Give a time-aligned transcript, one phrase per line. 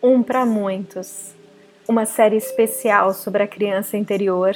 [0.00, 1.34] Um para muitos,
[1.88, 4.54] uma série especial sobre a criança interior,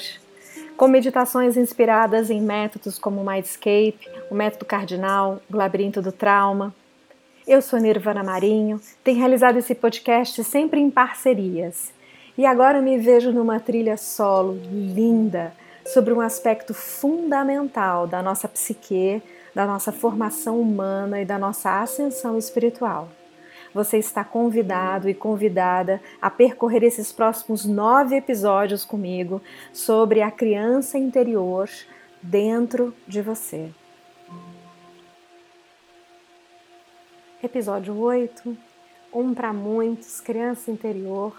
[0.77, 6.73] com meditações inspiradas em métodos como o Mindscape, o método cardinal, o labirinto do trauma.
[7.45, 11.93] Eu sou Nirvana Marinho, tenho realizado esse podcast sempre em parcerias.
[12.39, 15.53] E agora me vejo numa trilha solo linda
[15.85, 19.21] sobre um aspecto fundamental da nossa psique,
[19.53, 23.09] da nossa formação humana e da nossa ascensão espiritual
[23.75, 29.41] você está convidado e convidada a percorrer esses próximos nove episódios comigo
[29.73, 31.69] sobre a criança interior
[32.23, 33.71] dentro de você.
[37.43, 38.57] Episódio 8
[39.13, 41.37] Um para muitos, criança interior.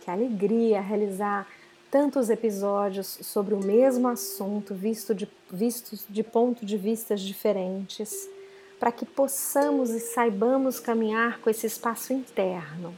[0.00, 1.46] Que alegria realizar
[1.90, 8.28] tantos episódios sobre o mesmo assunto, visto de, vistos de pontos de vistas diferentes
[8.78, 12.94] para que possamos e saibamos caminhar com esse espaço interno.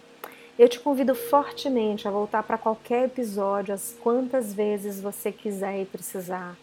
[0.59, 5.87] Eu te convido fortemente a voltar para qualquer episódio, as quantas vezes você quiser e
[5.87, 6.55] precisar,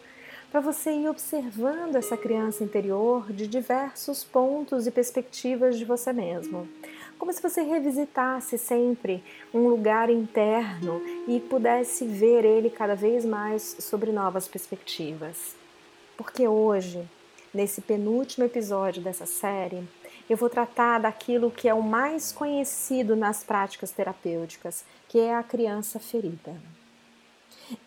[0.52, 6.68] para você ir observando essa criança interior de diversos pontos e perspectivas de você mesmo.
[7.18, 9.22] Como se você revisitasse sempre
[9.52, 15.56] um lugar interno e pudesse ver ele cada vez mais sobre novas perspectivas.
[16.16, 17.04] Porque hoje
[17.52, 19.82] Nesse penúltimo episódio dessa série,
[20.28, 25.42] eu vou tratar daquilo que é o mais conhecido nas práticas terapêuticas, que é a
[25.42, 26.54] criança ferida.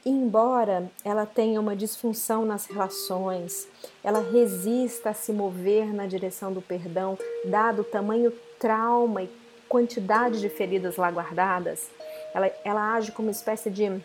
[0.05, 3.67] embora ela tenha uma disfunção nas relações,
[4.03, 9.29] ela resista a se mover na direção do perdão, dado o tamanho trauma e
[9.69, 11.89] quantidade de feridas lá guardadas,
[12.33, 14.01] ela, ela age como uma espécie de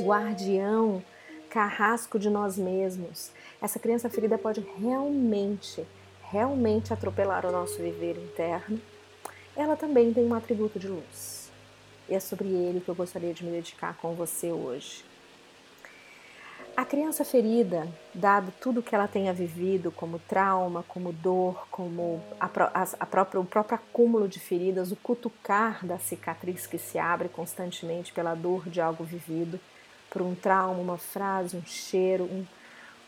[0.00, 1.02] guardião,
[1.50, 5.86] carrasco de nós mesmos essa criança ferida pode realmente,
[6.22, 8.80] realmente atropelar o nosso viver interno.
[9.54, 11.50] Ela também tem um atributo de luz.
[12.08, 15.04] E é sobre ele que eu gostaria de me dedicar com você hoje.
[16.74, 22.46] A criança ferida, dado tudo que ela tenha vivido, como trauma, como dor, como a,
[22.98, 28.14] a, própria, o próprio acúmulo de feridas, o cutucar da cicatriz que se abre constantemente
[28.14, 29.60] pela dor de algo vivido,
[30.10, 32.44] por um trauma, uma frase, um cheiro, um,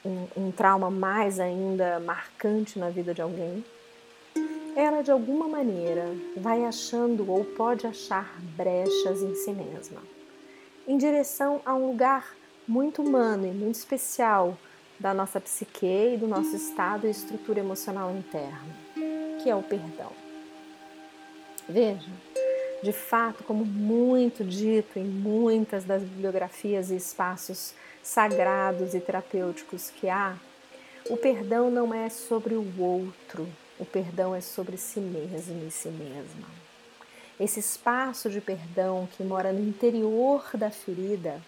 [0.04, 3.64] um, um trauma mais ainda marcante na vida de alguém,
[4.74, 10.00] ela de alguma maneira vai achando ou pode achar brechas em si mesma,
[10.88, 12.34] em direção a um lugar
[12.66, 14.56] muito humano e muito especial
[14.98, 18.76] da nossa psique e do nosso estado e estrutura emocional interna,
[19.42, 20.12] que é o perdão.
[21.69, 22.10] Veja,
[22.82, 30.09] de fato, como muito dito em muitas das bibliografias e espaços sagrados e terapêuticos que
[30.09, 30.37] há,
[31.09, 33.48] o perdão não é sobre o outro,
[33.78, 36.48] o perdão é sobre si mesmo e si mesma.
[37.38, 41.41] Esse espaço de perdão que mora no interior da ferida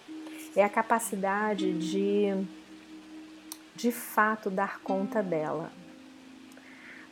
[0.56, 2.28] é a capacidade de,
[3.74, 5.72] de fato, dar conta dela.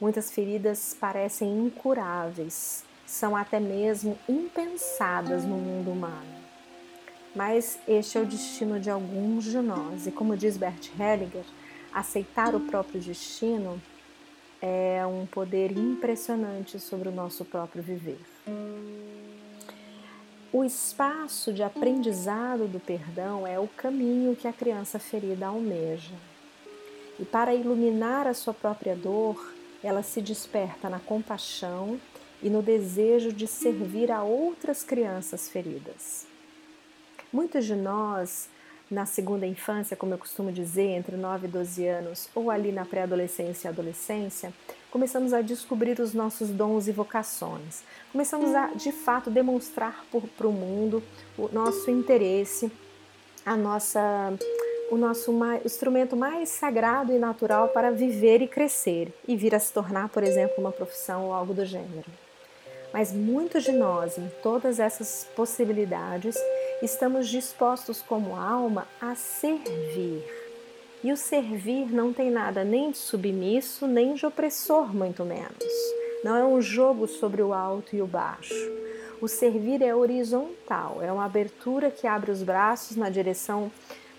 [0.00, 6.43] Muitas feridas parecem incuráveis, são até mesmo impensadas no mundo humano
[7.34, 10.06] mas este é o destino de alguns de nós.
[10.06, 11.45] E como diz Bert Hellinger,
[11.93, 13.81] aceitar o próprio destino
[14.61, 18.21] é um poder impressionante sobre o nosso próprio viver.
[20.53, 26.15] O espaço de aprendizado do perdão é o caminho que a criança ferida almeja.
[27.19, 29.53] E para iluminar a sua própria dor,
[29.83, 31.99] ela se desperta na compaixão
[32.42, 36.26] e no desejo de servir a outras crianças feridas.
[37.32, 38.48] Muitos de nós,
[38.91, 42.84] na segunda infância, como eu costumo dizer, entre 9 e 12 anos, ou ali na
[42.84, 44.53] pré-adolescência e adolescência,
[44.91, 47.82] começamos a descobrir os nossos dons e vocações.
[48.12, 50.04] Começamos a, de fato, demonstrar
[50.36, 51.03] para o mundo
[51.38, 52.70] o nosso interesse,
[53.47, 54.34] a nossa,
[54.91, 59.54] o nosso mais, o instrumento mais sagrado e natural para viver e crescer e vir
[59.54, 62.10] a se tornar, por exemplo, uma profissão ou algo do gênero.
[62.92, 66.36] Mas muitos de nós, em todas essas possibilidades,
[66.83, 70.22] estamos dispostos como alma a servir.
[71.03, 75.72] E o servir não tem nada nem de submisso, nem de opressor, muito menos.
[76.22, 78.54] Não é um jogo sobre o alto e o baixo.
[79.21, 83.71] O servir é horizontal, é uma abertura que abre os braços na direção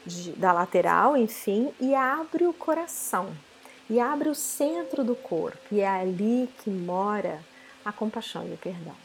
[0.06, 3.30] de, da lateral, enfim, e abre o coração,
[3.90, 7.40] e abre o centro do corpo, e é ali que mora
[7.86, 8.96] a compaixão e o perdão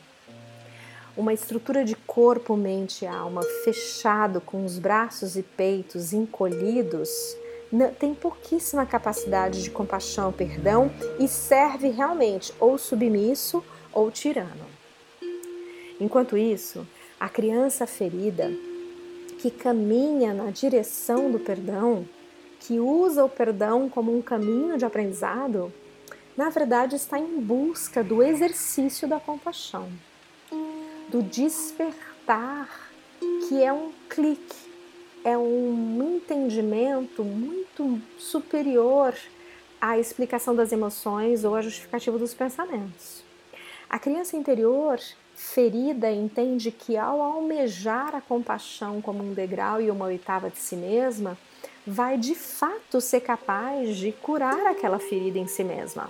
[1.19, 7.11] uma estrutura de corpo, mente e alma fechado, com os braços e peitos encolhidos,
[7.99, 10.89] tem pouquíssima capacidade de compaixão, perdão
[11.19, 14.65] e serve realmente ou submisso ou tirano.
[16.01, 16.87] Enquanto isso,
[17.19, 18.53] a criança ferida
[19.41, 22.07] que caminha na direção do perdão,
[22.61, 25.73] que usa o perdão como um caminho de aprendizado,
[26.39, 29.91] na verdade está em busca do exercício da compaixão,
[31.09, 32.93] do despertar,
[33.49, 34.71] que é um clique,
[35.25, 39.13] é um entendimento muito superior
[39.81, 43.25] à explicação das emoções ou à justificativa dos pensamentos.
[43.91, 45.01] A criança interior
[45.35, 50.77] ferida entende que ao almejar a compaixão como um degrau e uma oitava de si
[50.77, 51.37] mesma,
[51.85, 56.09] vai de fato ser capaz de curar aquela ferida em si mesma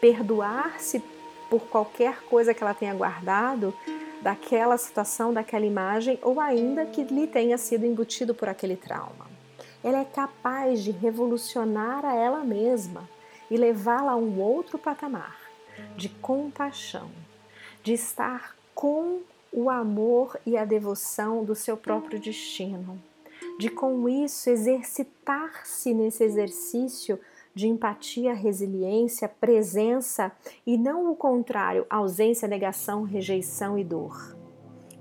[0.00, 1.02] perdoar-se
[1.48, 3.74] por qualquer coisa que ela tenha guardado
[4.20, 9.26] daquela situação, daquela imagem, ou ainda que lhe tenha sido embutido por aquele trauma.
[9.82, 13.08] Ela é capaz de revolucionar a ela mesma
[13.50, 15.38] e levá-la a um outro patamar
[15.96, 17.10] de compaixão,
[17.82, 19.20] de estar com
[19.52, 23.00] o amor e a devoção do seu próprio destino,
[23.58, 27.18] de com isso exercitar-se nesse exercício
[27.58, 30.30] de empatia, resiliência, presença
[30.64, 34.36] e não o contrário, ausência, negação, rejeição e dor.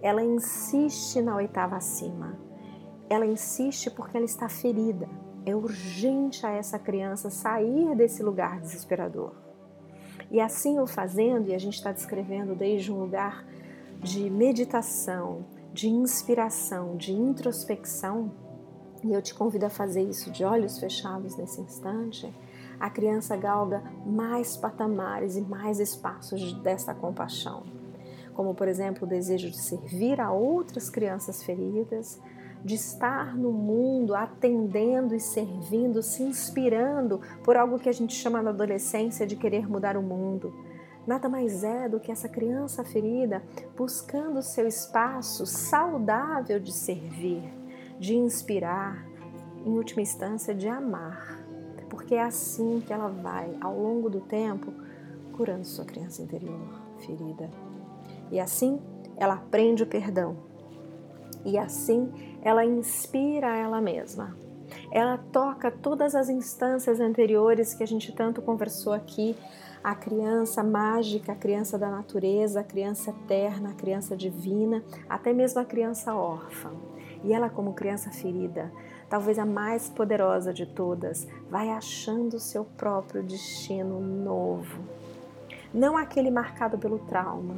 [0.01, 2.35] Ela insiste na oitava acima.
[3.07, 5.07] Ela insiste porque ela está ferida.
[5.45, 9.35] É urgente a essa criança sair desse lugar desesperador.
[10.31, 13.45] E assim o fazendo, e a gente está descrevendo desde um lugar
[14.01, 18.31] de meditação, de inspiração, de introspecção,
[19.03, 22.33] e eu te convido a fazer isso de olhos fechados nesse instante.
[22.79, 27.63] A criança galga mais patamares e mais espaços desta compaixão,
[28.33, 32.19] como por exemplo o desejo de servir a outras crianças feridas,
[32.63, 38.41] de estar no mundo atendendo e servindo, se inspirando por algo que a gente chama
[38.41, 40.53] na adolescência de querer mudar o mundo.
[41.07, 43.41] Nada mais é do que essa criança ferida
[43.77, 47.41] buscando seu espaço saudável de servir,
[47.99, 49.05] de inspirar,
[49.65, 51.37] em última instância, de amar
[51.89, 54.71] porque é assim que ela vai, ao longo do tempo,
[55.33, 56.59] curando sua criança interior
[56.99, 57.49] ferida.
[58.31, 58.79] E assim
[59.15, 60.37] ela aprende o perdão.
[61.45, 62.11] E assim
[62.41, 64.37] ela inspira ela mesma.
[64.91, 69.35] Ela toca todas as instâncias anteriores que a gente tanto conversou aqui,
[69.83, 75.61] a criança mágica, a criança da natureza, a criança eterna, a criança divina, até mesmo
[75.61, 76.71] a criança órfã.
[77.23, 78.71] E ela, como criança ferida,
[79.09, 84.81] talvez a mais poderosa de todas, vai achando seu próprio destino novo.
[85.73, 87.55] Não aquele marcado pelo trauma,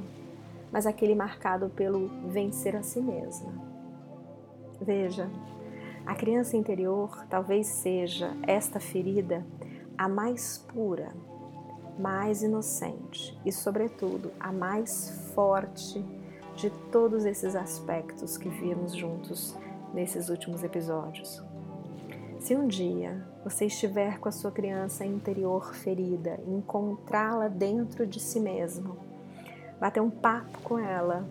[0.72, 3.52] mas aquele marcado pelo vencer a si mesma.
[4.82, 5.30] Veja,
[6.06, 9.46] a criança interior talvez seja esta ferida
[9.98, 11.12] a mais pura,
[12.00, 16.04] mais inocente e, sobretudo, a mais forte
[16.60, 19.56] de todos esses aspectos que vimos juntos
[19.94, 21.42] nesses últimos episódios.
[22.38, 28.40] Se um dia você estiver com a sua criança interior ferida, encontrá-la dentro de si
[28.42, 28.98] mesmo,
[29.80, 31.26] bater um papo com ela,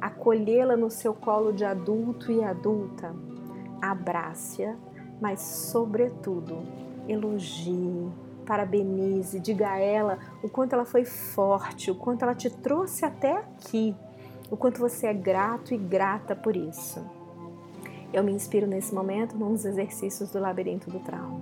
[0.00, 3.14] acolhê-la no seu colo de adulto e adulta,
[3.80, 4.76] abrace-a,
[5.18, 6.58] mas, sobretudo,
[7.08, 8.10] elogie,
[8.44, 13.32] parabenize, diga a ela o quanto ela foi forte, o quanto ela te trouxe até
[13.32, 13.96] aqui,
[14.54, 17.04] o quanto você é grato e grata por isso.
[18.12, 21.40] Eu me inspiro nesse momento num dos exercícios do labirinto do trauma.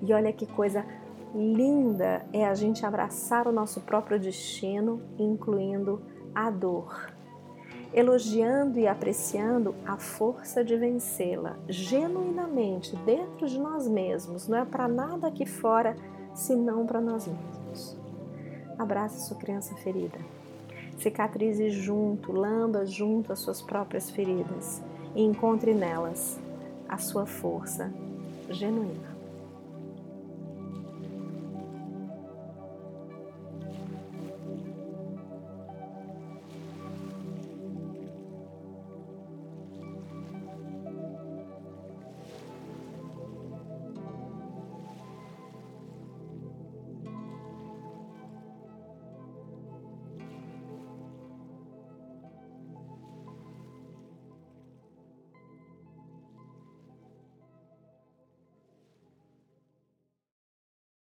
[0.00, 0.86] E olha que coisa
[1.34, 6.00] linda é a gente abraçar o nosso próprio destino, incluindo
[6.34, 7.12] a dor,
[7.92, 14.88] elogiando e apreciando a força de vencê-la genuinamente dentro de nós mesmos, não é para
[14.88, 15.94] nada aqui fora,
[16.32, 17.98] senão para nós mesmos.
[18.78, 20.37] Abrace sua criança ferida.
[20.98, 24.82] Cicatrize junto, lamba junto as suas próprias feridas
[25.14, 26.38] e encontre nelas
[26.88, 27.92] a sua força
[28.50, 29.17] genuína.